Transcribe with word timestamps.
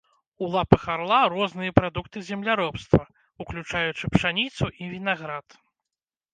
У 0.43 0.47
лапах 0.53 0.85
арла 0.93 1.19
розныя 1.33 1.75
прадукты 1.81 2.17
земляробства, 2.31 3.01
уключаючы 3.45 4.13
пшаніцу 4.17 4.65
і 4.83 4.93
вінаград. 4.97 5.47